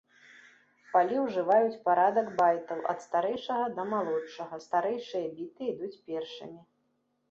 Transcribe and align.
Палі 0.93 1.19
ўжываюць 1.25 1.81
парадак 1.85 2.33
байтаў 2.41 2.79
ад 2.95 2.99
старэйшага 3.07 3.71
да 3.79 3.89
малодшага, 3.93 4.55
старэйшыя 4.69 5.27
біты 5.41 5.73
ідуць 5.75 5.97
першымі. 6.07 6.61